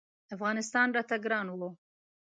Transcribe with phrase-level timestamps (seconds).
[0.35, 1.61] افغانستان راته ګران و.